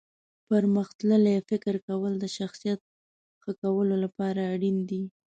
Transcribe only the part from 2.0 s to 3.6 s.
د شخصیت ښه